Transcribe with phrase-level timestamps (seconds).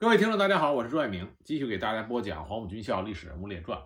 [0.00, 3.78] 各位听众，大家好，我是朱爱明，继续给大家播讲黄埔军校历史人物列传。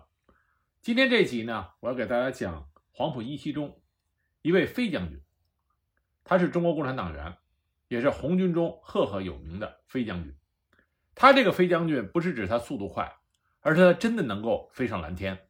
[0.81, 3.81] 今天这集呢，我要给大家讲黄埔一期中
[4.41, 5.21] 一位飞将军，
[6.23, 7.35] 他是中国共产党员，
[7.89, 10.33] 也是红军中赫赫有名的飞将军。
[11.15, 13.13] 他这个飞将军不是指他速度快，
[13.59, 15.49] 而是他真的能够飞上蓝天。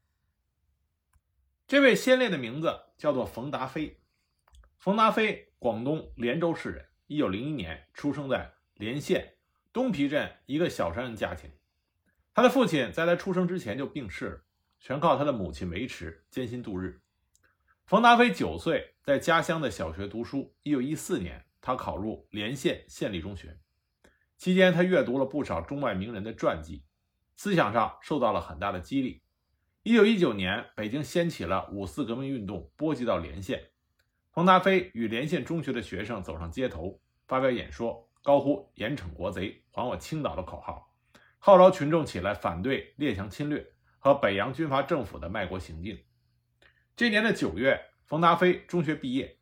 [1.68, 4.00] 这位先烈的名字叫做冯达飞，
[4.80, 9.35] 冯达飞，广东连州市人，一九零一年出生在连县。
[9.76, 11.52] 东皮镇一个小商人家庭，
[12.34, 14.42] 他的父亲在他出生之前就病逝了，
[14.80, 17.02] 全靠他的母亲维持，艰辛度日。
[17.86, 20.56] 冯达飞九岁在家乡的小学读书。
[20.64, 23.60] 一九一四年，他考入连县县立中学，
[24.38, 26.86] 期间他阅读了不少中外名人的传记，
[27.36, 29.24] 思想上受到了很大的激励。
[29.84, 33.72] 一九一九年，北京掀起了五四革命运动，波及到连县，
[34.32, 38.05] 冯达飞与连县中学的学生走上街头，发表演说。
[38.26, 40.92] 高呼“严惩国贼，还我青岛”的口号，
[41.38, 46.04] 号召群众起来反对列强侵略和北洋军阀政府的卖国行径。
[46.96, 49.38] 这年的九月，冯达飞中学毕业，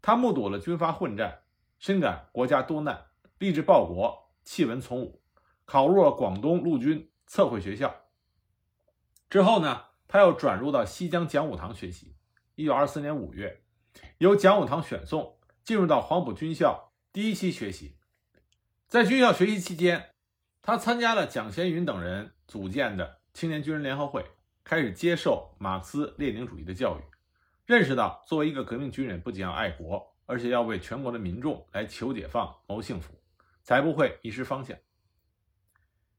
[0.00, 1.40] 他目睹了军阀混战，
[1.80, 3.06] 深感国家多难，
[3.38, 5.20] 立志报国，弃文从武，
[5.64, 7.92] 考入了广东陆军测绘学校。
[9.28, 12.14] 之后呢，他又转入到西江讲武堂学习。
[12.54, 13.64] 一九二四年五月，
[14.18, 17.98] 由讲武堂选送，进入到黄埔军校第一期学习。
[18.88, 20.10] 在军校学习期间，
[20.62, 24.24] 他参加了蒋先云等人组建的青年军人联合会，
[24.62, 27.02] 开始接受马克思列宁主义的教育，
[27.66, 33.20] 认识到作为一个革命军人，不仅要爱国，而且要为全国的民众来求解放、谋幸福，
[33.62, 34.76] 才不会迷失方向。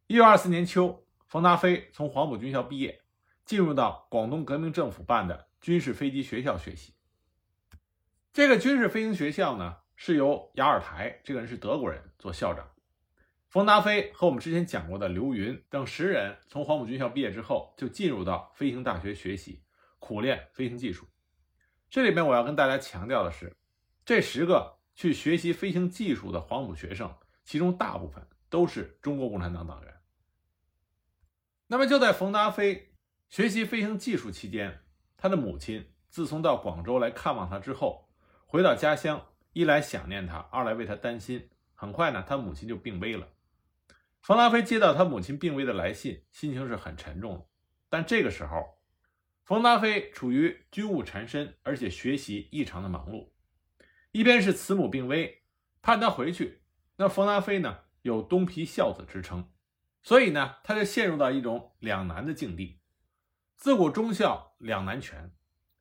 [0.07, 3.01] 一九二四年秋，冯达飞从黄埔军校毕业，
[3.45, 6.93] 进入到广东革命政府办的军事飞机学校学习。
[8.33, 9.77] 这个军事飞行学校呢？
[9.95, 12.69] 是由雅尔台这个人是德国人做校长，
[13.47, 19.63] 冯达飞和我们之前讲过的刘云等十人从黄埔军校毕业之后，就进入到飞行大学学习，
[19.99, 21.07] 苦练飞行技术。
[21.89, 23.55] 这里面我要跟大家强调的是，
[24.03, 29.95] 这十个去学习飞行技术的黄埔学生，其中大部分都是中国共产党党员。
[31.67, 32.93] 那么就在冯达飞
[33.29, 34.83] 学习飞行技术期间，
[35.15, 38.09] 他的母亲自从到广州来看望他之后，
[38.45, 39.25] 回到家乡。
[39.55, 41.49] 一来想念他，二来为他担心。
[41.75, 43.29] 很快呢，他母亲就病危了。
[44.21, 47.47] 冯达飞接到他母亲病危的来信，心情是很沉重。
[47.87, 48.81] 但这个时候，
[49.45, 53.31] 冯达飞处于军务缠身，而且学习异常的忙碌。
[54.11, 55.43] 一边是慈母病危，
[55.81, 56.61] 盼他回去，
[56.97, 59.49] 那冯达飞呢有东皮孝子之称，
[60.03, 62.81] 所以呢，他就陷入到一种两难的境地。
[63.55, 65.31] 自古忠孝两难全，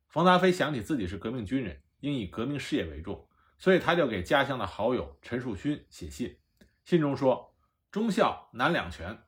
[0.09, 3.29] 冯达飞想起自己是革命军人，应以革命事业为重。
[3.59, 6.39] 所以他就给家乡的好友陈树勋写信，
[6.85, 7.55] 信中说
[7.91, 9.19] ：“忠孝难两全，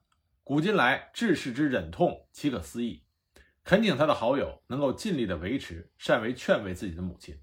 [0.44, 3.04] 古今来治世之忍痛岂可思议。”
[3.64, 7.40] 恳请他的好友能够尽力的维持，善为劝慰自己的母亲。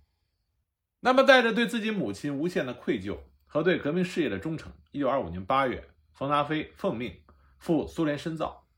[1.02, 7.22] 那么带着对自己母亲无限的愧疚和对革命事业的忠诚，一九二五年八月，冯达飞奉命
[7.58, 8.70] 赴苏联深造。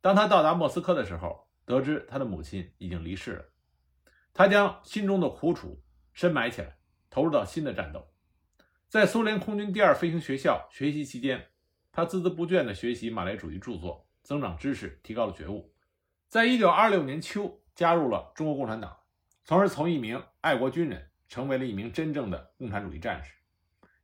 [0.00, 3.44] 当他到达莫斯科的时候，得知他的母亲已经离世了，
[4.32, 6.76] 他将心中的苦楚深埋起来。
[7.12, 8.08] 投入到新的战斗，
[8.88, 11.48] 在苏联空军第二飞行学校学习期间，
[11.92, 15.74] 他孜孜不倦地学习马列主义著作，增长知识，提高了觉悟。
[16.30, 18.96] 在一九二六年秋，加入了中国共产党，
[19.44, 23.34] 从而从一名爱国军人成为了一名真正的共产主义战士。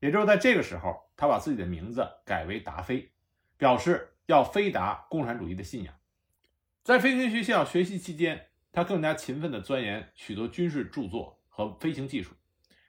[0.00, 3.10] 也就是在这个时候，他把自己的名字改为达飞，
[3.56, 5.94] 表示要飞达共产主义的信仰。
[6.84, 12.34] 在飞行学校学习期间，他更加勤奋地钻研许多军事著作和飞行技术。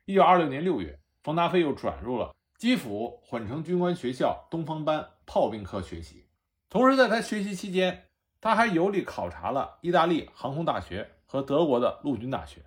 [0.09, 6.27] 一九二六年六月，冯达飞又转入了基辅混成军官学校东方班炮兵科学习。
[6.67, 8.09] 同时，在他学习期间，
[8.41, 12.65] 他还游历考察了意大利航空大学和德国的陆军大学。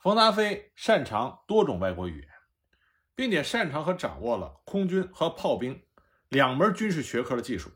[0.00, 2.28] 冯达飞擅长多种外国语言，
[3.14, 5.80] 并且擅长和掌握了空军和炮兵
[6.30, 7.70] 两门军事学科的技术，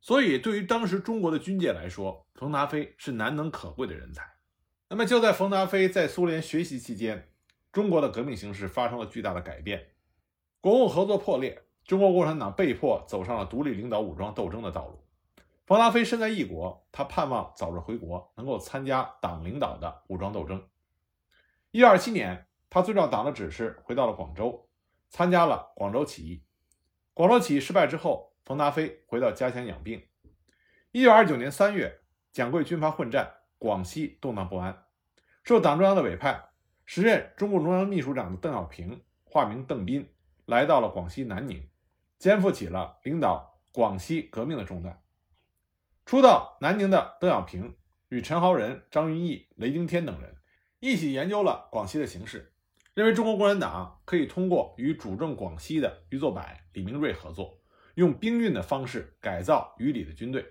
[0.00, 4.22] 所以对于当时中国的军界来说，冯达飞是难能可贵的人才。
[4.88, 7.31] 那么，就在冯达飞在苏联学习期间，
[7.72, 9.88] 中国的革命形势发生了巨大的改变，
[10.60, 15.02] 国共合作破裂，中国共产党被迫走上了独立领导武装斗争的道路。
[15.64, 20.68] 冯达飞身在异国，他盼望早日回国，能够参加党领导的武装斗争。
[21.70, 24.68] 一九二七年，他遵照党的指示回到了广州，
[25.08, 26.44] 参加了广州起义。
[27.14, 30.06] 广州起义失败之后，冯达飞回到家乡养病。
[30.90, 32.00] 一九二九年三月，
[32.32, 34.84] 蒋桂军阀混战，广西动荡不安，
[35.42, 36.51] 受党中央的委派。
[36.94, 40.06] 时任中共中央秘书长的邓小平，化名邓斌，
[40.44, 41.66] 来到了广西南宁，
[42.18, 45.02] 肩负起了领导广西革命的重担。
[46.04, 47.78] 初到南宁的邓小平
[48.10, 50.36] 与陈豪仁、张云逸、雷惊天等人
[50.80, 52.52] 一起研究了广西的形势，
[52.92, 56.44] 认为中国共产党可以通过与主政广西的余作柏、
[56.74, 57.58] 李明瑞合作，
[57.94, 60.44] 用兵运的方式改造余李的军队，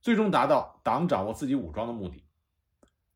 [0.00, 2.24] 最终达到党掌握自己武装的目的。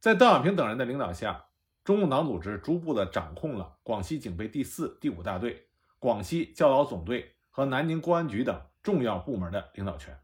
[0.00, 1.44] 在邓小平等人的领导下，
[1.84, 5.66] 中共党组织逐步地掌控了广西警备第四、第五大队、
[5.98, 10.16] 广西教导总队和南宁公安局等重要部门的领导权。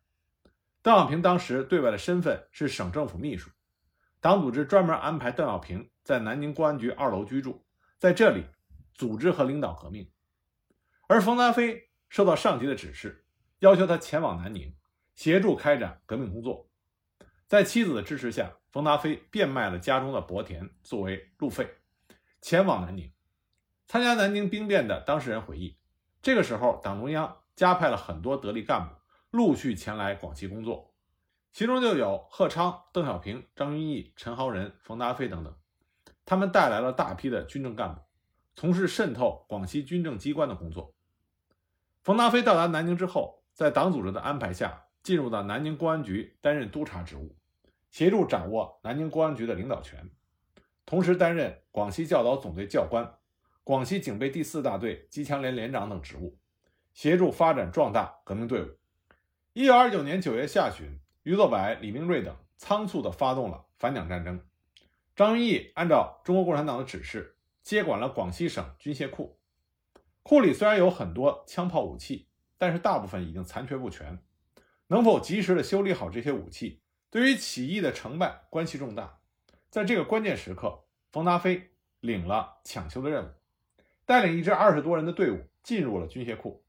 [0.82, 3.50] 邓小平当时对外的身份是省政府秘书，
[4.20, 7.64] 党组织专门安排邓小平在南宁公安局二楼居住，
[7.98, 8.44] 在这里
[8.94, 10.08] 组织和领导革命。
[11.08, 13.24] 而冯达飞受到上级的指示，
[13.58, 14.76] 要求他前往南宁
[15.16, 16.70] 协助开展革命工作。
[17.48, 21.76] 在妻子的支持下，冯达飞变卖了家中的薄田作为路费，
[22.40, 23.10] 前往南宁。
[23.86, 25.78] 参加南宁兵变的当事人回忆，
[26.20, 28.94] 这个时候党中央加派了很多得力干部。
[29.30, 30.94] 陆续前来广西工作，
[31.52, 35.54] 其中就有贺昌、邓小平、张云逸、陈豪仁、冯达飞等等。
[36.24, 38.00] 他们带来了大批的军政干部，
[38.54, 40.94] 从事渗透广西军政机关的工作。
[42.02, 47.37] 冯达飞到达南宁之后，在党组织的安排下，进入到南宁公安局担任督察职务，
[47.90, 50.10] 协助掌握南宁公安局的领导权，
[50.84, 53.18] 同时担任广西教导总队教官、
[53.64, 56.38] 广西警备第四大队机枪连连长等职务，
[56.92, 58.76] 协助发展壮大革命队伍。
[59.52, 64.40] 一九二九年九月下旬，余作柏、李明瑞等仓促地发动了反蒋战争。
[65.16, 69.40] 张云逸按照中国共产党的指示，接管了广西省军械库。
[70.22, 74.22] 库里虽然有很多枪炮武器，但是大部分已经残缺不全。
[74.88, 79.18] 能否及时的修理好这些武器，对于起义的成败关系重大。
[79.70, 81.70] 在这个关键时刻，冯达飞
[82.00, 83.28] 领了抢修的任务，
[84.04, 86.64] 带领一支二十多人的队伍进入了军械库。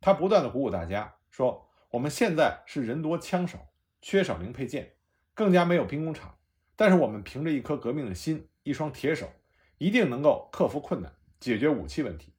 [0.00, 1.64] 他不断地鼓舞大家说。
[1.90, 3.70] 我们现在是人多枪少，
[4.02, 4.96] 缺少零配件，
[5.32, 6.36] 更加没有兵工厂。
[6.74, 9.32] 但是我们凭着一颗革命的心，一双铁手，
[9.78, 12.34] 一定能够克服困难，解决武器问题。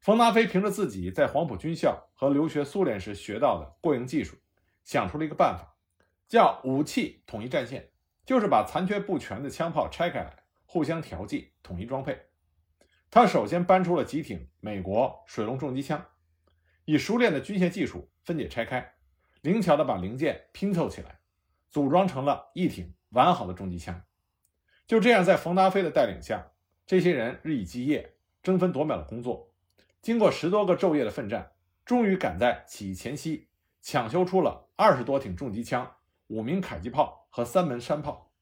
[0.00, 4.36] 冯达飞凭着自己在黄埔军校和留学苏联时学到的过硬技术，
[4.84, 5.76] 想出了一个办法，
[6.28, 7.90] 叫武器统一战线，
[8.24, 12.16] 就是把残缺不全的枪炮拆开来，互相调剂，统一装配。
[13.10, 16.06] 他首先搬出了几挺美国水龙重机枪，
[16.84, 18.10] 以熟练的军械技术。
[18.22, 18.92] 分解拆开，
[19.40, 21.20] 灵巧地把零件拼凑起来，
[21.70, 24.02] 组装成了一挺完好的重机枪。
[24.86, 26.52] 就这样，在冯达飞的带领下，
[26.86, 29.50] 这些人日以继夜、争分夺秒的工作，
[30.02, 31.52] 经过十多个昼夜的奋战，
[31.86, 33.48] 终于赶在起义前夕
[33.80, 35.96] 抢修出了二十多挺重机枪、
[36.28, 38.32] 五名迫击炮和三门山炮。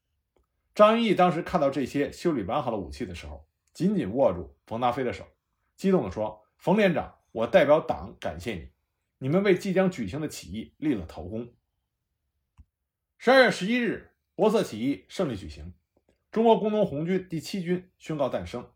[0.73, 5.25] 张云逸当时看到这些修理完好的武器的时候，紧紧握住冯达飞的手，
[5.75, 8.69] 激动地说：“冯连长，我代表党感谢你。”
[9.19, 11.51] 你们为即将举行的起义立了头功。
[13.17, 15.73] 十二月十一日，博色起义胜利举行，
[16.31, 18.69] 中国工农红军第七军宣告诞生，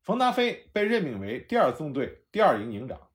[0.00, 3.08] 冯达飞被任命为第二纵队第二营营长。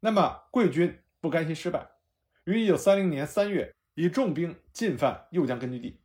[0.00, 1.86] 那么，桂军不甘心失败，
[2.44, 6.00] 于一九三零年三月以重兵进犯右江根据地。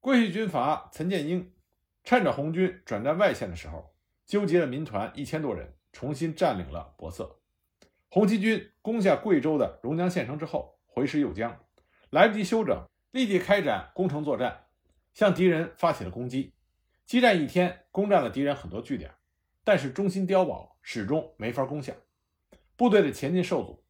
[0.00, 1.52] 桂系军阀岑建英
[2.02, 3.94] 趁着红军转战外线的时候，
[4.26, 7.40] 纠集了民团一千多人，重新占领了博色。
[8.08, 11.64] 红七军攻下贵州的榕江县城之后，回师右江，
[12.10, 14.66] 来不及休整，立即开展攻城作战，
[15.14, 16.52] 向敌人发起了攻击。
[17.06, 19.10] 激战一天，攻占了敌人很多据点，
[19.64, 21.92] 但是中心碉堡始终没法攻下，
[22.76, 23.84] 部队的前进受阻。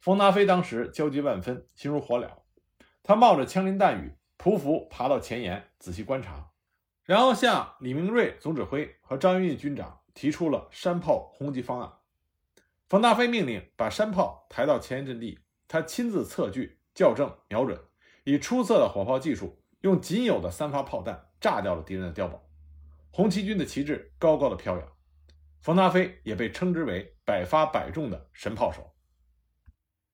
[0.00, 2.28] 冯达飞当时焦急万分，心如火燎，
[3.08, 6.50] 他冒着枪林弹雨，匍匐爬到前沿，仔细观察，
[7.04, 11.92] 然后向李明瑞总指挥和张云逸军长提出了山炮轰击方案。
[12.88, 17.80] 冯达飞命令把山炮抬到前沿阵地，他亲自测距、校正、瞄准，
[18.24, 22.42] 以出色的火炮技术，用仅有的三发炮弹炸掉了敌人的碉堡。
[23.12, 24.92] 红七军的旗帜高高的飘扬，
[25.60, 28.96] 冯达飞也被称之为百发百中的神炮手。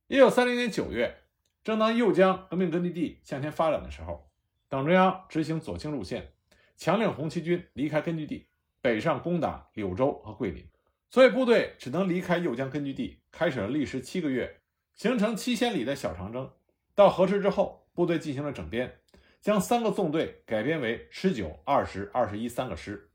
[0.09, 1.22] 一九三零年九月，
[1.65, 4.29] 正当右江革命根据地向前发展的时候，
[4.69, 6.33] 党中央执行左倾路线，
[6.77, 8.49] 强令红七军离开根据地，
[8.81, 10.69] 北上攻打柳州和桂林。
[11.09, 14.61] 所以部队只能离开右江根据地，开始了历时七个月、
[14.95, 16.51] 行程七千里的小长征。
[16.95, 18.99] 到河池之后，部队进行了整编，
[19.41, 23.11] 将三个纵队改编为十九、二十、二十一三个师。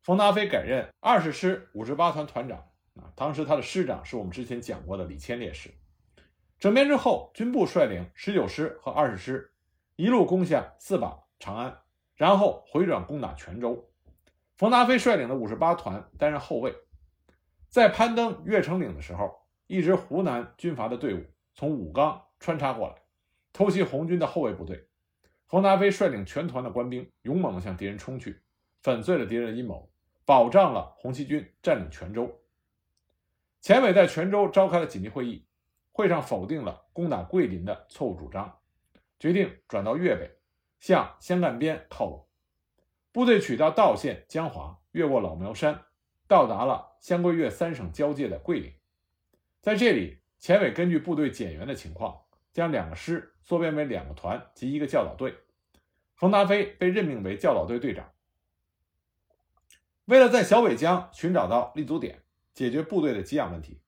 [0.00, 2.58] 冯达飞改任二十师五十八团团长。
[2.94, 5.70] 啊，当时他的师长是我们之前讲过的李谦烈士。
[6.64, 9.52] 整编之后，军部率领十九师和二十师，
[9.96, 11.80] 一路攻下四把、长安，
[12.14, 13.92] 然后回转攻打泉州。
[14.56, 16.74] 冯达飞率领的五十八团担任后卫。
[17.68, 22.94] 在攀登越城岭的时候，一支湖南军阀的队伍从武冈穿插过来，
[23.52, 24.88] 偷袭红军的后卫部队。
[25.46, 28.40] 冯达飞率领全团的官兵，勇猛地向敌人冲去，
[28.80, 29.90] 粉碎了敌人的阴谋，
[30.24, 32.40] 保障了红七军占领泉州。
[33.60, 35.46] 钱伟在泉州召开了紧急会议，
[35.94, 38.58] 会上否定了攻打桂林的错误主张，
[39.20, 40.28] 决定转到粤北，
[40.80, 42.26] 向湘赣边靠拢。
[43.12, 45.84] 部队取道道县江华，越过老苗山，
[46.26, 48.72] 到达了湘桂粤三省交界的桂林。
[49.60, 52.22] 在这里，钱伟根据部队减员的情况，
[52.52, 55.36] 将两个师缩编为两个团及一个教导队。
[56.16, 58.10] 冯达飞被任命为教导队队长。
[60.06, 63.80] 为了在小北江寻找到立足点，解决部队的给养问题，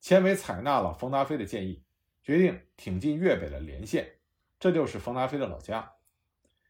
[0.00, 1.84] 钱伟采纳了冯达飞的建议，
[2.22, 4.16] 决定挺进粤北的连县，
[4.58, 5.92] 这就是冯达飞的老家。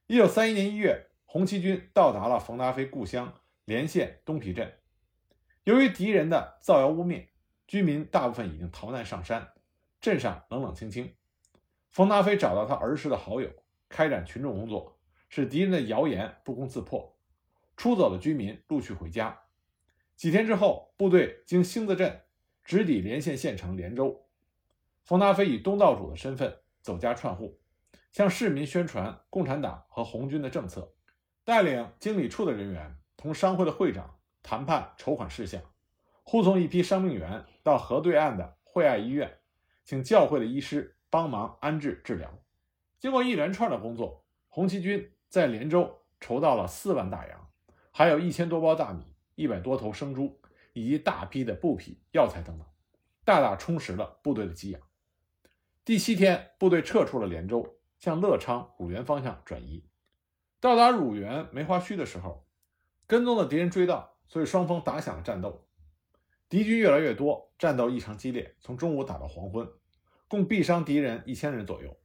[0.06, 4.72] 一九三一年一月，红七军到达了冯达飞故乡连县东皮镇。
[5.62, 7.28] 由于敌人的造谣污蔑，
[7.68, 9.52] 居民大部分已经逃难上山，
[10.00, 11.14] 镇上冷冷清清。
[11.90, 13.48] 冯达飞找到他儿时的好友，
[13.88, 17.16] 开展群众工作，使敌人的谣言不攻自破。
[17.76, 19.42] 出走的居民陆续回家。
[20.16, 22.22] 几天之后，部队经星子镇
[22.64, 24.26] 直抵连县县城连州。
[25.02, 27.58] 冯达飞以东道主的身份走家串户，
[28.12, 30.92] 向市民宣传共产党和红军的政策，
[31.44, 35.60] 带领经理处的人员同商会的会长谈判筹款事项，
[36.22, 39.38] 护送一批伤病员到河对岸的惠爱医院，
[39.84, 42.38] 请教会的医师帮忙安置治疗。
[42.98, 47.50] 经过一连串的工作，红七军在连州筹到了四万大洋。
[47.92, 49.02] 还有一千多包大米、
[49.34, 50.40] 一百多头生猪，
[50.72, 52.66] 以及大批的布匹、药材等等，
[53.24, 54.80] 大大充实了部队的给养。
[55.84, 59.84] 第七天，部队撤出了连州，向乐昌、乳源方向转移。
[60.60, 62.46] 到达乳源梅花墟的时候，
[63.06, 65.66] 跟踪的敌人追到，所以双方打响了战斗。
[66.48, 69.68] 敌军越来越多，战斗异常激烈，从中午打到黄昏，
[70.28, 71.96] 共毙伤敌人一千人左右。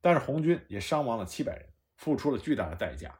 [0.00, 3.18] 但是红军也伤亡了七百人，付出了巨大的代价。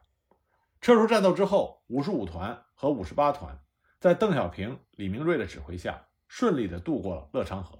[0.79, 3.59] 撤出战斗之后，五十五团和五十八团
[3.99, 7.79] 在邓小平、李明瑞的指挥下，顺利地渡过了乐昌河。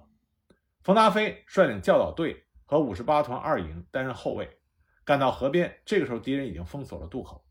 [0.82, 4.58] 冯达飞率领教导队和五十八团二营担任后卫，
[5.04, 5.80] 赶到河边。
[5.84, 7.44] 这个时候，敌人已经封锁了渡口。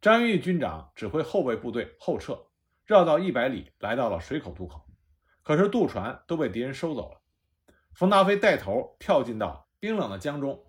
[0.00, 2.38] 张云玉军长指挥后卫部队后撤，
[2.84, 4.86] 绕道一百里，来到了水口渡口。
[5.42, 7.20] 可是渡船都被敌人收走了。
[7.92, 10.64] 冯达飞带头跳进到冰冷的江中，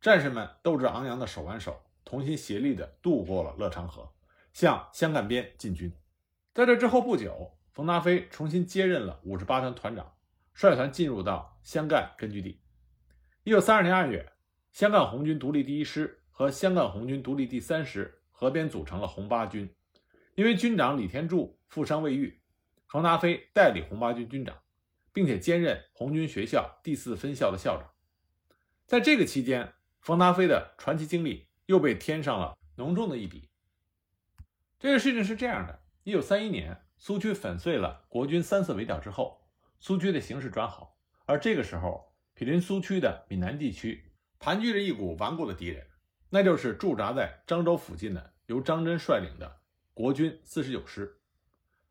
[0.00, 1.80] 战士们斗志昂扬的手挽手。
[2.02, 4.12] 同心协力地渡过了乐昌河，
[4.52, 5.94] 向湘赣边进军。
[6.52, 10.14] 在这之后不久，冯达飞重新接任了五十八团团长，
[10.52, 12.60] 率团进入到湘赣根据地。
[13.44, 14.32] 一九三二年二月，
[14.72, 19.72] 湘赣红军独立第一师和湘赣红军独立第三师合编组成了红八军。
[20.34, 22.40] 因为军长李天柱负伤未愈，
[22.86, 24.56] 冯达飞代理红八军军长，
[25.12, 27.90] 并且兼任红军学校第四分校的校长。
[28.86, 31.48] 在这个期间，冯达飞的传奇经历。
[31.66, 33.48] 又被添上了浓重的一笔。
[34.80, 39.46] 这个事情是这样的：一九三一年，苏区粉碎了国军三次围剿之后，
[39.78, 40.98] 苏区的形势转好。
[41.26, 45.86] 而这个时候，毗邻苏区的闽南地区盘踞着一股顽固的敌人，
[46.30, 49.60] 那就是驻扎在漳州附近的由张真率领的
[49.92, 51.20] 国军四十九师。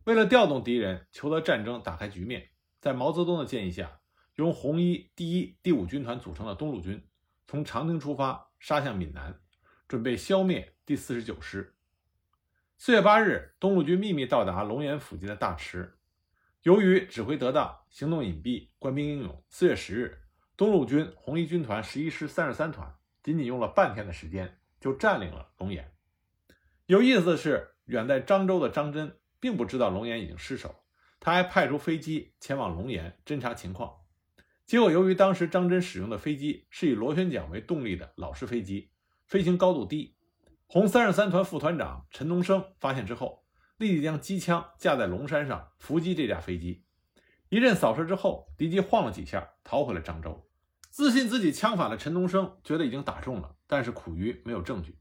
[0.06, 2.50] 为了调动敌人，求得战争打开局面，
[2.82, 4.00] 在毛泽东的建议下，
[4.36, 7.08] 由红一第一、第五军团组成的东路军
[7.46, 9.40] 从长汀出发，杀向闽南。
[9.88, 11.76] 准备消灭第四十九师。
[12.82, 15.98] 四月八日，东路军秘密到达龙岩附近的大池。
[16.64, 19.44] 由于指挥得当，行动隐蔽，官兵英勇。
[19.50, 20.18] 四月十日，
[20.56, 25.92] 东路军红一军团十一师三十三团仅仅用了半天的时间，就占领了龙岩。
[26.86, 30.74] 有意思的是，远在漳州的张真并不知道龙岩已经失守，
[31.20, 33.94] 他还派出飞机前往龙岩侦察情况。
[34.66, 38.90] 结果，由于当时张真使用的飞机是以螺旋桨为动力的老式飞机。
[39.26, 40.16] 飞行高度低，
[40.72, 43.44] 红三十三团副团长陈东升发现之后，
[43.78, 46.86] 立即将机枪架在龙山上伏击这架飞机。
[47.50, 50.48] 一阵扫射之后，敌机晃了几下，逃回了漳州。
[50.92, 55.00] 自信自己枪法的陈东升觉得已经打中了，但是苦于没有证据。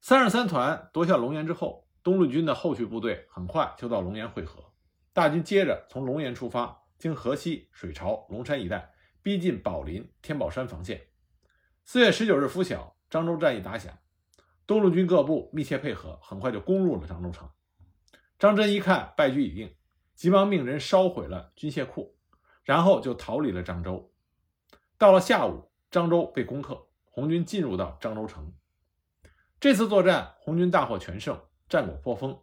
[0.00, 4.72] 三十三团夺下龙岩之后，东路军的后续部队很快就到龙岩会合。
[5.12, 11.00] 大军接着从龙岩出发，经河西、水潮、龙山一带，逼近宝林、天宝山防线。
[11.84, 12.92] 四月十九日拂晓。
[13.10, 13.96] 漳州战役打响，
[14.66, 17.50] 东路军各部密切配合，很快就攻入了漳州城。
[18.38, 19.74] 张真一看败局已定，
[20.14, 22.16] 急忙命人烧毁了军械库，
[22.62, 24.12] 然后就逃离了漳州。
[24.96, 28.54] 到了下午，漳州被攻克，红军进入到漳州城。
[29.60, 32.40] 这次作战，红军大获全胜，战果颇丰，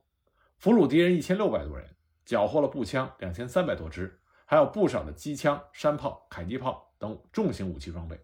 [0.57, 8.19] 俘虏敌人一千六百多人，缴获了步枪两千三百多支，还有不少的机枪、山炮、迫击炮等重型武器装备。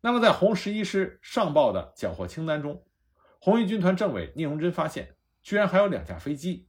[0.00, 2.82] 那么，在红十一师上报的缴获清单中，
[3.42, 6.68] 红一军团政委聂荣臻发现，居然还有两架飞机。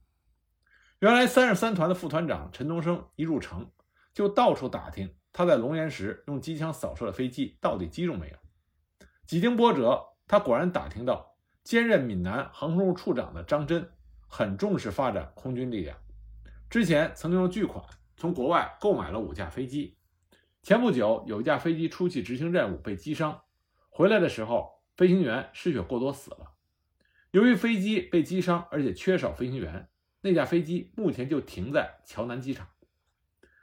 [1.00, 3.70] 原来，三十三团的副团长陈东升一入城，
[4.14, 8.36] 就到处打听他在龙岩时用机枪扫射的飞机到底击中没有。
[9.26, 13.86] 几经波折，他果然打听到，兼任闽南航空处处长的张真
[14.26, 15.98] 很重视发展空军力量，
[16.70, 17.84] 之前曾经用巨款
[18.16, 19.98] 从国外购买了五架飞机。
[20.62, 23.42] 前不久，有一架飞机出去执行任务被击伤，
[23.90, 26.51] 回来的时候，飞行员失血过多死了。
[27.32, 29.88] 由于飞机被击伤，而且缺少飞行员，
[30.20, 32.68] 那架飞机目前就停在桥南机场。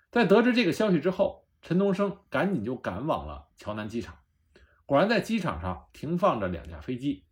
[0.09, 4.17] 在得知这个消息之后，陈东升赶紧就赶往了桥南机场。
[4.87, 7.27] 果然，在机场上停放着两架飞机，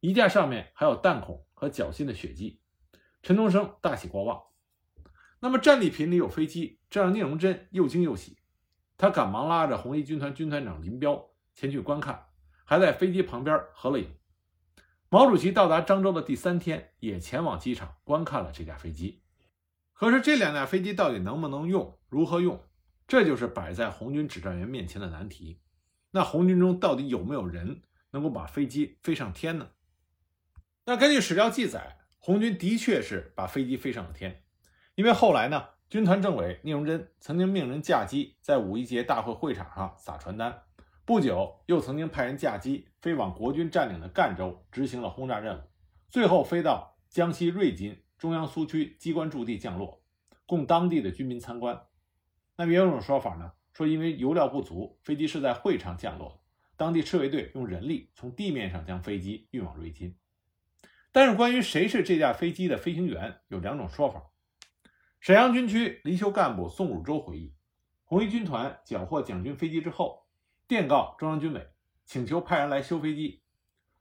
[0.00, 2.62] 一架上面还有弹孔和脚心的血迹。
[3.22, 4.44] 陈东升大喜过望。
[5.40, 8.38] 那么，战利品里有飞机，这让聂荣臻又惊又喜。
[8.96, 11.22] 他赶忙拉着红一军团军团长林彪
[11.52, 12.28] 前去观看，
[12.64, 14.08] 还在飞机旁边合了影。
[15.12, 19.20] 毛主席到达漳州的第三天，也前往机场观看了这架飞机。
[19.92, 22.64] 可是这两架飞机到底能不能用，如何用，
[23.06, 25.60] 这就是摆在红军指战员面前的难题。
[26.12, 29.68] 那红军中到底有没有人能够把飞机飞上天呢？
[30.86, 34.42] 那根据史料记载，红军的确是把飞机飞上了天，
[34.94, 35.68] 因为后来呢。
[35.90, 40.62] 军团政委聂荣臻曾经命人驾机在五一节大会会场上撒传单，
[41.04, 45.62] 不久又曾经派人驾机飞往国军占领的赣州执行了轰炸任务，
[46.08, 50.00] 最后飞到江西瑞金中央苏区机关驻地降落，
[50.46, 51.86] 供当地的居民参观。
[52.54, 56.44] 那么也有种说法呢，说因为油料不足，飞机是在会场降落，
[56.76, 60.16] 当地赤卫队用人力从地面上将飞机运往瑞金。
[61.10, 64.30] 但是关于谁是这架飞机的飞行员，有两种说法。
[65.18, 67.54] 沈阳军区离休干部宋汝洲回忆，
[68.04, 70.21] 红一军团缴获蒋军飞机之后，
[70.72, 71.68] 电告中央军委，
[72.06, 73.42] 请求派人来修飞机。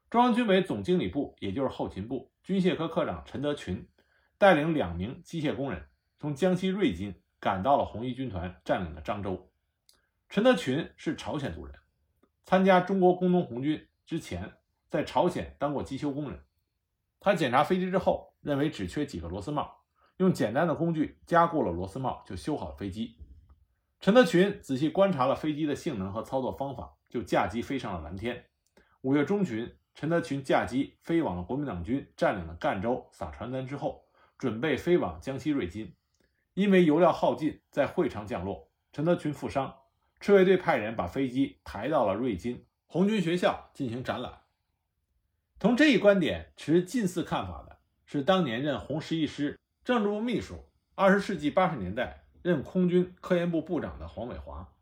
[0.10, 3.90] 中央军委总经理部，也就是后勤部军械科科长陈德群，
[4.38, 9.52] 带领两名机械工人从江西瑞金赶到了红一军团占领的漳州。
[10.30, 11.76] 陈德群是朝鲜族人，
[12.46, 14.54] 参加中国工农红军之前，
[14.90, 16.42] 在朝鲜当过机修工人。
[17.20, 19.84] 他检查飞机之后，认为只缺几个螺丝帽。
[20.20, 23.18] 用简单的工具加固了螺丝帽，就修好了飞机。
[24.02, 28.46] 陈德群仔细观察了飞机的性能和操作方法，就驾机飞上了蓝天。
[29.02, 34.04] 五月中旬，陈德群驾机飞往了国民党军占领的赣州，撒传单之后，
[34.40, 35.94] 准备飞往江西瑞金。
[36.56, 39.72] 因为油料耗尽，在会场降落，陈德群负伤，
[40.20, 44.34] 赤卫队派人把飞机抬到了瑞金红军学校进行展览。
[45.60, 49.60] 同这一观点持近似看法的是当年任红十一师。
[49.84, 54.74] 政治部秘书，二十世纪八十年代任空军科研部部长的黄伟华，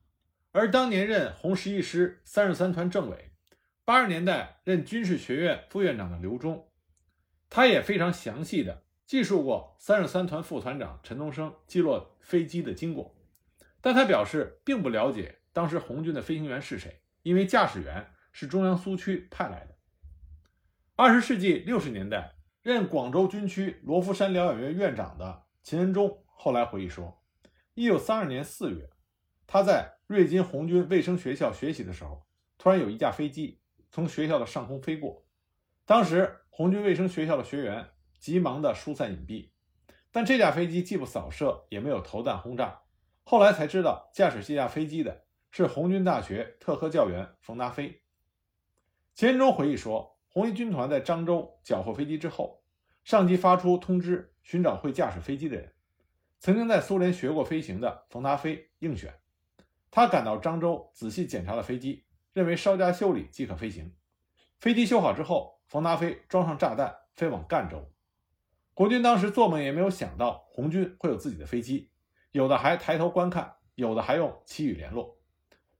[0.52, 3.32] 而当年任红十一师三十三团政委，
[3.86, 6.70] 八十年代任军事学院副院长的刘忠，
[7.50, 13.16] 他也非常详细的记述过三十三团副团长陈东升击落飞机的经过，
[13.82, 19.76] 但他表示并不了解当时红军的飞行员是谁，因为驾驶员是中央苏区派来的。
[20.96, 22.36] 二十世纪六十年代。
[22.62, 27.19] 任广州军区罗浮山疗养院院长的秦恩忠后来回忆说，
[27.80, 28.90] 一九三二年四月，
[29.48, 35.26] 他在瑞金红军卫生学校学习的时候，突然有一架飞机从学校的上空飞过。
[35.86, 37.88] 当时红军卫生学校的学员
[38.20, 39.52] 急忙的疏散隐蔽，
[40.12, 42.82] 但这架飞机既不扫射，也没有投弹轰炸。
[43.24, 48.02] 后来才知道，驾驶这架飞机的是红军大学特科教员冯达飞。
[49.16, 50.20] 钱钟回忆说。
[50.28, 52.62] 红一军团在漳州缴获飞机之后，
[53.06, 55.74] 上级发出通知，寻找会驾驶飞机的人。
[56.40, 59.14] 曾经在苏联学过飞行的冯达飞应选。
[59.92, 63.94] 他赶到漳州，仔细检查了飞机，认为稍加修理即可飞行。
[64.60, 67.92] 飞机修好之后，冯达飞装上炸弹，飞往赣州。
[68.74, 71.92] 国军当时做梦也没有想到红军会有自己的飞机，
[72.32, 75.20] 有的还抬头观看，有的还用旗语联络。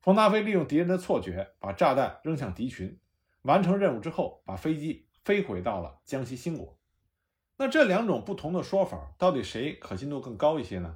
[0.02, 3.00] 冯达飞利用敌人的错觉，把炸弹扔向敌群。
[3.44, 6.79] 完成任务之后，把飞机飞回到了江西兴国。
[7.62, 10.96] 那这两种不同的说法，到底谁可信度更高一些呢？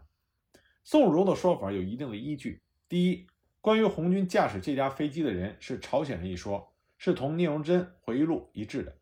[0.85, 2.61] 宋汝的说法有一定的依据。
[2.87, 3.27] 第一，
[3.59, 8.95] 关于红军驾驶这架飞机的人是朝鲜人一说，是同聂荣臻回忆录一致的。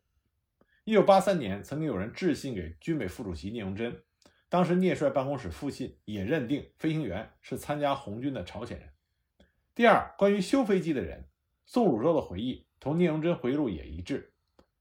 [0.82, 4.02] 一九八三年，曾经有人致信给军委副主席聂荣臻，
[4.48, 8.88] 当时聂帅办公室复信也认定飞行员是参加红军的朝鲜人。
[9.72, 11.28] 第二，关于修飞机的人，
[11.64, 12.66] 宋汝洲的回忆。
[12.80, 14.32] 同聂荣臻回忆录也一致，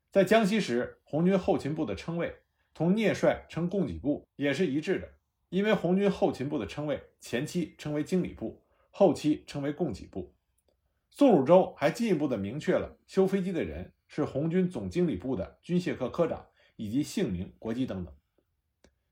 [0.09, 2.40] 在江西时，红军后勤部的称谓
[2.73, 5.09] 同聂帅称供给部也是一致的。
[5.49, 10.33] 因为红军后勤部的称谓前期称为经理部，后期称为供给部。
[11.09, 18.13] 宋汝洲还进一步的明确了修飞机的人是红军总经理部的军械科科长以及姓名、国籍等等。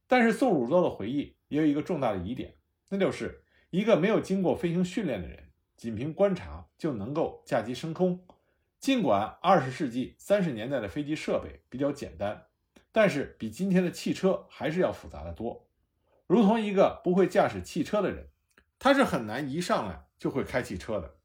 [0.07, 2.55] 但是宋汝洲的回忆也有一个重大的疑点，
[2.87, 8.25] 那就是一个没有经过飞行训练的人，仅凭观察就能够驾机升空。
[8.79, 12.45] 尽管二十世纪三十年代的飞机设备比较简单，
[12.91, 15.67] 但是比今天的汽车还是要复杂的多。
[16.27, 18.29] 如同一个不会驾驶汽车的人，
[18.77, 21.15] 他是很难一上来就会开汽车的。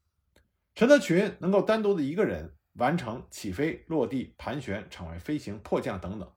[0.73, 6.31] 陈德群能够单独的一个人完成起飞、落地、盘旋、场外飞行、迫降等等，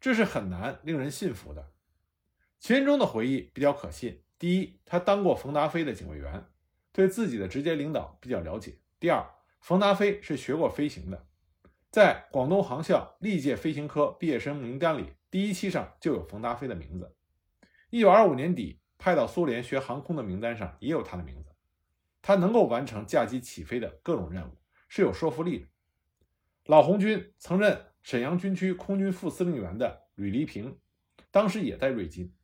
[0.00, 1.70] 这是很难令人信服的。
[2.58, 4.22] 秦仁忠的回忆比较可信。
[4.38, 6.44] 第一，他当过冯达飞的警卫员，
[6.92, 8.78] 对自己的直接领导比较了解。
[8.98, 9.24] 第二，
[9.60, 11.26] 冯达飞是学过飞行的，
[11.94, 17.14] 在广东航校历届飞行科毕业生名单里，第一期上就有冯达飞的名字。
[17.88, 21.54] 一九二五年底派到苏联学航空的名单上也有他的名字。
[22.20, 25.68] 他能够完成驾机起飞的各种任务，是有说服力的。
[26.64, 30.76] 老红军曾任沈阳军区空军副司令员的吕黎平，
[31.30, 32.34] 当时也在瑞金。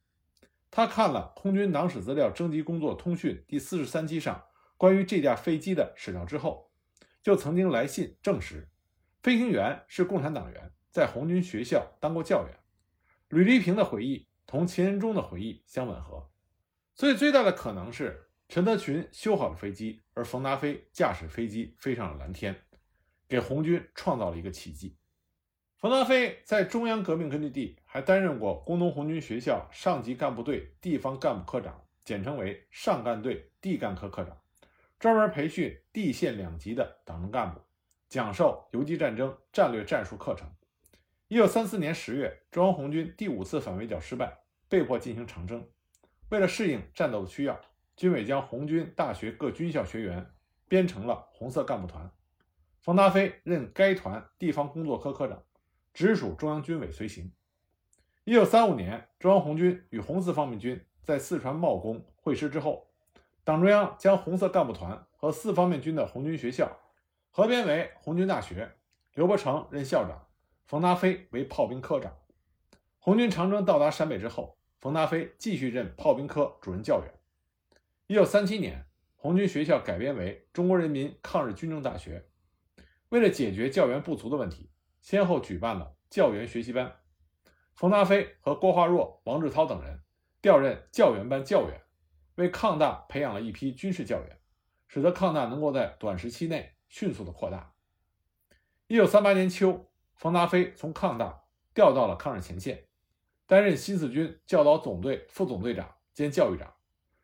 [0.71, 4.45] 他看了空军党史资料征集工作通讯第四十三期上
[4.77, 6.71] 关于这架飞机的史料之后，
[7.21, 8.69] 就曾经来信证实，
[9.23, 12.57] 飞行员是共产党员，在红军学校当过教员。
[13.29, 16.31] 吕黎平的回忆同秦仁忠的回忆相吻合，
[16.95, 18.27] 所以最大的可能是。
[18.53, 22.65] 陈德群修好了飞机，而冯达飞驾驶飞机飞上了蓝天，
[23.29, 24.97] 给红军创造了一个奇迹。
[25.77, 34.37] 冯达飞在中央革命根据地还担任过工农红军学校上级干部队地方干部科长，简称为上干队地干科科长，
[34.99, 37.61] 专门培训地县两级的党政干部，
[38.11, 40.49] 讲授游击战争战略战术课程。
[41.29, 45.65] 一九三四年十月，中央红军第五次反围剿失败，被迫进行长征。
[46.29, 47.59] 为了适应战斗的需要。
[47.97, 50.27] 军委将红军大学各军校学员
[50.67, 52.11] 编成了红色干部团，
[52.81, 55.43] 冯达飞任该团地方工作科科长，
[55.93, 57.31] 直属中央军委随行。
[58.25, 62.89] 一九三五年，中央红军与红四方面军在四川茂功会师之后，
[63.45, 66.81] 党中央将红色干部团和四方面军的红军学校
[67.33, 68.77] 合编为红军大学，
[69.15, 70.27] 刘伯承任校长，
[70.67, 72.19] 冯达飞为炮兵科长。
[72.99, 77.15] 红军长征到达陕北之后，冯达飞继续任炮兵科主任教员。
[78.09, 82.27] 一九三七年，红军学校改编为中国人民抗日军政大学。
[83.11, 84.69] 为了解决教员不足的问题，
[85.01, 86.97] 先后举办了教员学习班。
[87.77, 90.03] 冯达飞和郭化若、王志涛等人
[90.43, 91.81] 调任教员班教员，
[92.35, 94.39] 为抗大培养了一批军事教员，
[94.89, 97.73] 使得抗大能够在短时期内迅速的扩大。
[98.89, 102.85] 一九三八年秋，冯达飞从抗大调到了抗日前线，
[103.47, 106.75] 担任新四军教导总队副总队长兼教育长。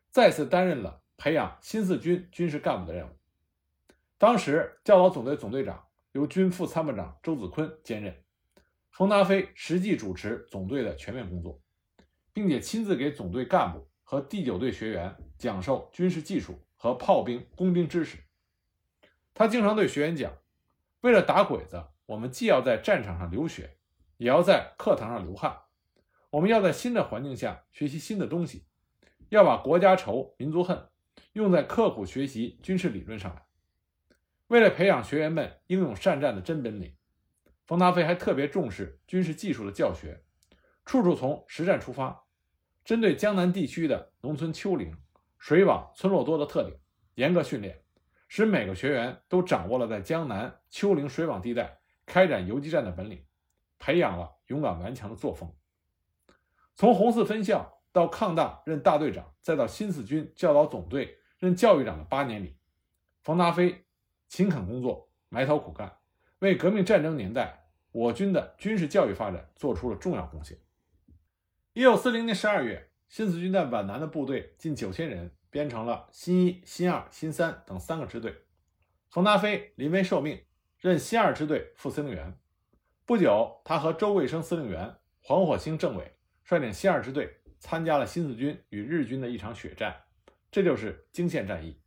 [0.09, 3.11] 再次担任了培养新四军军事干部的任务。
[4.17, 8.23] 当时教导总队总队长由军副参谋长周子坤兼任，
[8.89, 11.61] 冯达飞实际主持总队的全面工作，
[12.33, 18.17] 并且亲自给总队干部和第九队学员讲授军事技术和炮兵工兵知识。
[19.37, 20.35] 他经常对学员讲
[21.01, 23.77] ：“为了打鬼子，我们既要在战场上流血，
[24.17, 25.55] 也要在课堂上流汗。
[26.31, 28.65] 我们要在新的环境下学习新的东西。”
[29.29, 30.89] 要把国家仇、民族恨
[31.33, 33.45] 用在刻苦学习军事理论上来。
[34.47, 36.95] 为了培养学员们英勇善战的真本领，
[37.67, 40.23] 冯达飞还特别重视军事技术的教学，
[40.83, 42.23] 处处从实战出发，
[42.83, 44.97] 针对江南地区的农村丘陵、
[45.37, 46.79] 水网、村落多的特点，
[47.13, 47.83] 严格训练，
[48.27, 53.25] 使每个学员都掌握了在江南丘陵水网地带开展游击战的本领，
[53.79, 55.53] 培养了勇敢顽强的作风。
[56.75, 57.73] 从红四分校。
[57.93, 62.55] 到抗大任大队长，再到新四军教导总队任教育长的八年里，
[63.23, 63.87] 冯达飞
[64.27, 65.97] 勤恳工作，埋头苦干，
[66.39, 70.59] 为革命战争年代我军的军事教育发展做出了重要贡献。
[71.73, 78.35] 一九四零年十二月，新四军在皖南的部队近九千人编成了新一、新二、新三等三个支队。
[79.09, 80.41] 冯达飞临危受命，
[80.77, 82.37] 任新二支队副司令员。
[83.05, 87.37] 不久，他和周卫生司令员、黄火星政委率领新二支队。
[87.59, 90.03] 参加了新四军与日军的一场血战，
[90.51, 91.81] 这就是泾县战役。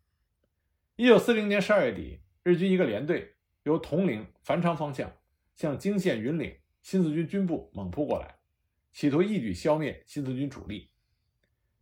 [0.96, 5.12] 一九四零年十二月底，日军一个连队由铜陵、繁昌方向
[5.54, 8.34] 向泾县云岭新四军军部猛扑过来，
[8.92, 10.89] 企图一举消灭新四军主力。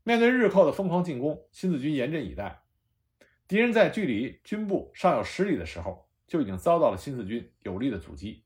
[0.09, 2.63] 面对日寇的疯狂进攻，新四军严阵以待。
[3.47, 8.43] 敌人在距离军部尚有十里的时候，就已经遭到了新四军有力的阻击。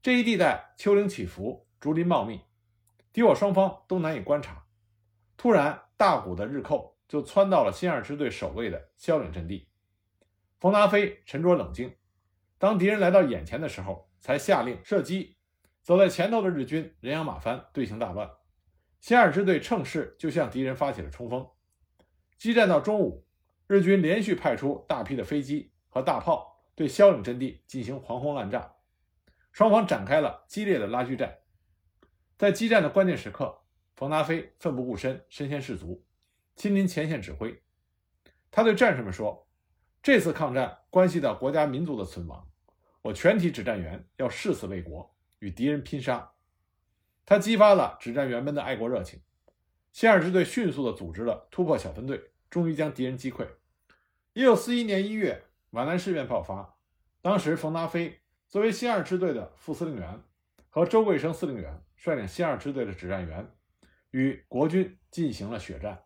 [0.00, 2.40] 这一地带丘陵起伏，竹林茂密。
[3.12, 4.64] 敌我双方都难以观察，
[5.36, 9.66] 突然大股的日寇就窜到了新二支队守卫的萧岭阵地。
[10.60, 11.96] 冯达飞沉着冷静，
[12.58, 15.36] 当敌人来到眼前的时候，才下令射击。
[15.82, 18.30] 走在前头的日军人仰马翻，队形大乱。
[19.00, 21.48] 新二支队乘势就向敌人发起了冲锋。
[22.36, 23.26] 激战到中午，
[23.66, 28.74] 日军连续派出大批的飞机和大炮对萧岭阵地进行狂轰滥炸，
[29.52, 31.38] 双方展开了激烈的拉锯战。
[32.38, 33.62] 在激战的关键时刻，
[33.96, 36.04] 冯达飞奋不顾身，身先士卒，
[36.56, 37.62] 亲临前线指挥。
[38.50, 39.46] 他对战士们说
[40.02, 42.50] ：“这次抗战关系到国家民族的存亡，
[43.02, 46.32] 我全体指战员要誓死为国，与敌人拼杀。”
[47.30, 49.20] 他激发了指战员们的爱国热情。
[49.92, 53.46] 新二支队迅速地组织了突破小分队，终于将敌人击溃。
[54.32, 56.76] 一九四一年一月，皖南事变爆发。
[57.22, 60.20] 当时，冯达飞作为新二支队的副司令员，
[60.70, 63.48] 和周桂生司令员率领新二支队的指战员，
[64.10, 66.02] 与国军进行了血战。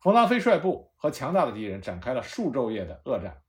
[0.00, 3.42] 冯达飞率部和强大的敌人展开了数昼夜的恶战。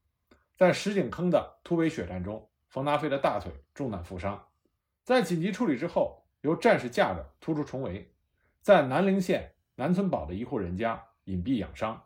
[0.58, 4.50] 在石井坑的突围血战中，冯达飞的大腿中弹负伤。
[5.06, 8.14] 在紧急处理之后，由战士架着突出重围。
[8.62, 12.02] 在南陵县南村堡的一户人家隐蔽养伤。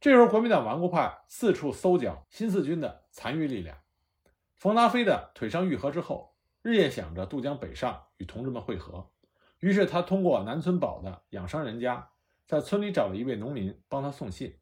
[0.00, 3.76] 这时候，国民党顽固派四处搜剿新四军的残余力量。
[4.56, 9.10] 冯达飞的腿伤愈合之后，日夜想着渡江北上与同志们会合。
[9.60, 12.08] 于是，他通过南村堡的养伤人家，
[12.46, 14.56] 在村里找了一位农民帮他送信。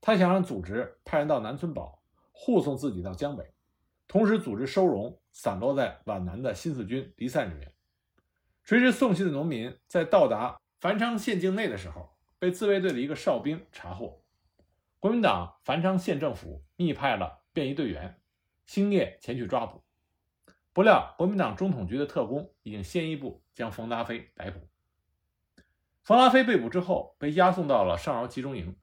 [0.00, 2.02] 他想让组织派人到南村堡
[2.32, 3.52] 护送自己到江北，
[4.06, 7.72] 同时组织收容散落在皖南的新四军离散人员。
[8.70, 14.22] 谁知送信的农民在到达繁昌县境内的时候，被自卫队的一个哨兵查获。
[15.00, 18.20] 国民党繁昌县政府密派了便衣队员，
[18.66, 19.82] 星夜前去抓捕。
[20.72, 24.60] 不料国民党中统局的特工已经先一步将冯达飞逮捕。
[26.04, 28.76] 冯达飞被捕之后，被押送到了上饶集中营。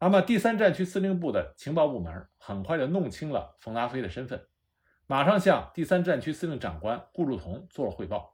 [0.00, 4.48] 那么第三战区司令部的情报部门很快就弄清了冯达飞的身份，
[5.06, 8.31] 马上向第三战区司令长官顾祝同做了汇报。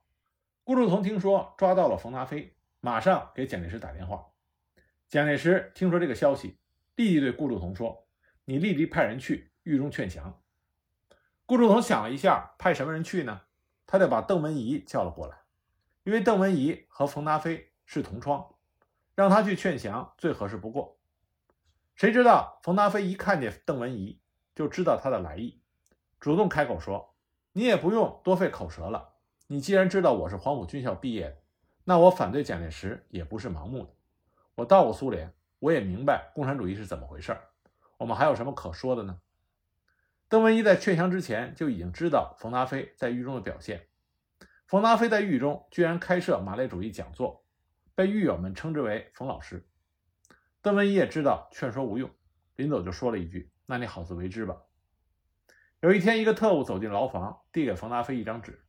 [0.68, 4.26] 顾祝同听说抓到了冯达飞，马上给蒋介石打电话。
[5.08, 6.58] 蒋介石听说这个消息，
[6.94, 8.06] 立即对顾祝同说
[8.44, 10.42] ：“你立即派人去狱中劝降。”
[11.46, 13.40] 顾祝同想了一下，派什么人去呢？
[13.86, 15.38] 他就把邓文仪叫了过来，
[16.04, 18.54] 因为邓文仪和冯达飞是同窗，
[19.14, 20.98] 让他去劝降最合适不过。
[21.94, 24.20] 谁知道冯达飞一看见邓文仪，
[24.54, 25.62] 就知道他的来意，
[26.20, 27.14] 主动开口说
[27.52, 29.07] ：“你也不用多费口舌了。”
[29.50, 31.38] 你既然知道我是黄埔军校毕业的，
[31.84, 33.94] 那我反对蒋介石也不是盲目的。
[34.54, 37.48] 我到过苏联，我也明白共产主义是怎么回事儿。
[37.96, 39.22] 我们还有什么可说的呢？
[40.28, 43.88] 邓文仪在劝降之前就已经知道冯达飞在狱中的表现。
[44.66, 47.42] 冯达飞在狱中居然开设马列主义讲座，
[47.94, 49.66] 被狱友们称之为“冯老师”。
[50.60, 52.10] 邓文仪也知道劝说无用，
[52.56, 54.58] 临走就说了一句：“那你好自为之吧。”
[55.80, 58.62] 有一天，一个特务走进牢房，递给冯达飞一张纸。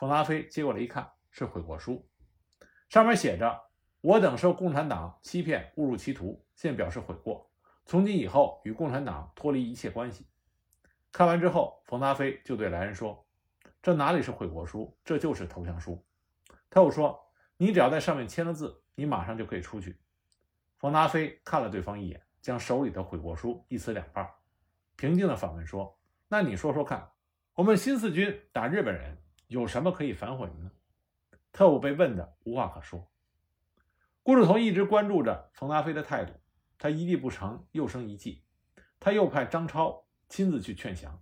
[0.00, 2.08] 冯达飞接过来一看，是悔过书，
[2.88, 3.68] 上面写着
[4.00, 7.52] ：“我等受共产党欺骗，误入歧途，现表示悔过，
[7.84, 10.26] 从今以后与共产党脱离一切关系。”
[11.12, 13.26] 看完之后，冯达飞就对来人说
[13.82, 16.02] ：“这哪里是悔过书，这就是投降书。”
[16.70, 17.20] 特务说
[17.58, 20.00] ：“你只要在上面签了字，你马上就可以出去。”
[20.80, 24.26] 冯达飞看了对方一眼，将手里的悔过书一撕两半，
[24.96, 27.06] 平静地反问说：“那你说说看，
[27.52, 29.18] 我们新四军打日本人？”
[29.50, 30.70] 有什么可以反悔的呢？
[31.50, 33.10] 特务被问的无话可说。
[34.22, 36.32] 顾祝同一直关注着冯达飞的态度，
[36.78, 38.44] 他一计不成又生一计，
[39.00, 41.20] 他又派张超亲自去劝降。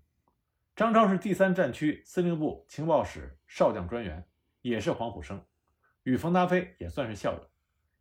[0.77, 4.29] 张超是第三战区司令部情报室少将专员，
[4.61, 5.43] 也是黄埔生，
[6.03, 7.51] 与冯达飞也算是校友，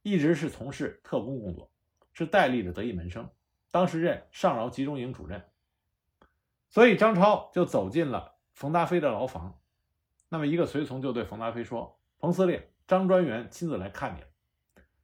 [0.02, 1.72] 一直是从事特工工作，
[2.12, 3.32] 是戴笠的得意门生，
[3.72, 5.42] 当时任上饶集中营主任。
[6.68, 9.58] 所以张超就走进了冯达飞的牢房。
[10.30, 14.28] 那么，一个随从就对冯达飞说：“冯司令，张专员亲自来看你了。”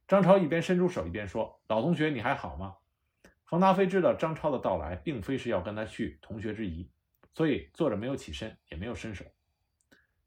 [0.06, 2.76] 张超一边伸出手，一边说：“老同学，你还好吗？”
[3.46, 6.90] 冯达飞知道张超的到来并非是要跟他叙同学之谊，
[7.32, 9.24] 所以坐着没有起身，也没有伸手。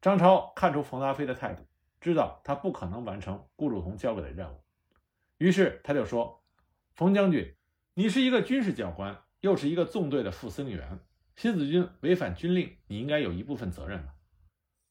[0.00, 1.64] 张超看出冯达飞的态度，
[2.00, 4.60] 知道他不可能完成顾祝同交给的任务，
[5.38, 6.42] 于是他就说
[6.94, 7.54] ：“冯将军，
[7.94, 10.98] 你是一个军事教官，又是一个纵队的副司令员，
[11.36, 14.14] 新四军违反军令，你应该有一部分责任吧？”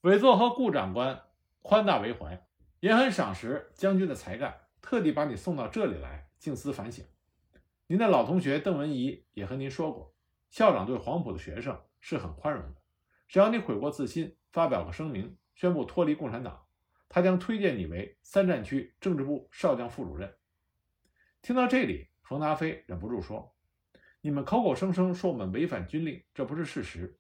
[0.02, 1.24] 委座和顾长官
[1.64, 2.46] 宽大为怀，
[2.80, 7.04] 也很赏识将军的才干，特地把你送到这里来静思反省。
[7.88, 10.14] 您的老同学邓文仪也和您说过，
[10.50, 12.76] 校长对黄埔的学生是很宽容的，
[13.28, 16.66] 只要你悔过自新，发表个声明，宣布脱离共产党，
[17.10, 20.32] 他将推荐你为三战区政治部少将副主任。
[21.42, 23.56] 听到这里，冯达飞忍不住说
[24.22, 27.18] ：“你们口口声声说我们违反军令，这不是事实。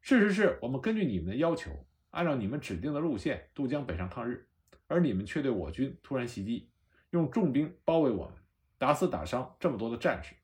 [0.00, 1.70] 事实是我们根据你们的要求，
[2.10, 4.48] 按照你们指定的路线渡江北上抗日，
[4.86, 6.70] 而你们却对我军突然袭击，
[7.10, 8.34] 用重兵包围我们，
[8.78, 10.34] 打死打伤这么多的战士。”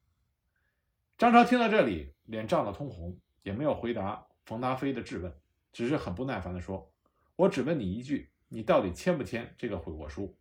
[1.19, 5.33] 张超听到这里，脸涨得通红，也没有回答冯达飞的质问，
[5.73, 6.93] 只是很不耐烦地说
[7.37, 10.37] ：“我只问你一句，你到底签不签这个悔过书？”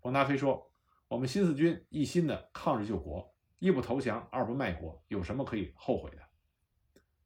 [0.00, 0.70] 冯达飞说。
[1.06, 6.18] 我们新四军一心的抗日救国，一不投降，二不卖国，有什么可以后悔的？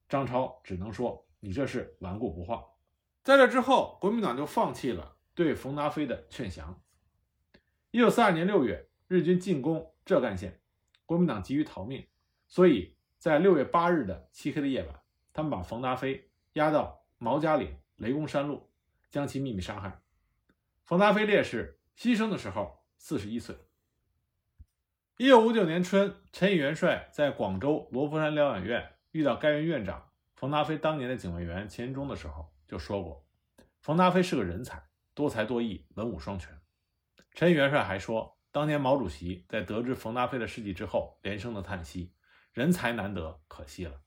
[0.09, 2.62] 张超只能说：“你这是顽固不化。”
[3.28, 6.80] 在这之后，国民党就放弃了对冯达飞的劝降。
[7.90, 10.62] 一九四二年六月，日军进攻浙赣线，
[11.04, 12.06] 国民党急于逃命，
[12.46, 14.98] 所以在六月八日的漆黑的夜晚，
[15.34, 18.66] 他们把冯达飞押到毛家岭雷公山路，
[19.10, 20.00] 将其秘密杀害。
[20.86, 23.54] 冯达飞烈士牺牲的时候四十一岁。
[25.18, 33.26] 一九五九年春，陈毅元帅在广州罗浮山疗养院遇到该院院长冯达飞当年的警卫员钱忠的时候，就说过
[33.81, 36.57] ：“冯达飞是个人才，多才多艺，文武双全。”
[37.35, 42.12] 陈元帅还说，当年毛主席在得知冯达飞的事迹之后，连声的叹息
[42.52, 44.02] ：“人才难得，可惜了。”